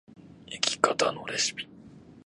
[0.49, 1.67] 生き方のレシピ